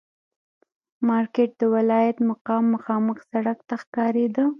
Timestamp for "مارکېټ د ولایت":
1.07-2.17